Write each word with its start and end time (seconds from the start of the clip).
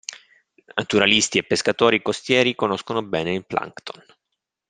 Naturalisti 0.77 1.37
e 1.37 1.43
pescatori 1.43 2.01
costieri 2.01 2.55
conoscono 2.55 3.03
bene 3.03 3.35
il 3.35 3.45
plankton. 3.45 4.03